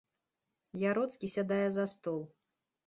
Яроцкі 0.93 1.31
сядае 1.37 1.63
за 1.77 1.85
стол. 1.97 2.21